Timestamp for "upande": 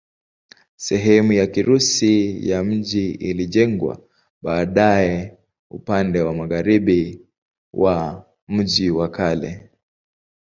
5.69-6.21